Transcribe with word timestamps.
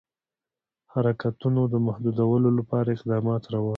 حرکتونو 0.93 1.61
د 1.73 1.75
محدودولو 1.87 2.49
لپاره 2.59 2.87
اقدامات 2.97 3.43
روان 3.53 3.59
وه. 3.63 3.69